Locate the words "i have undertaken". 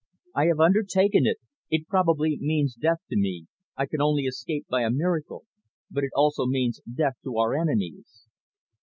0.33-1.27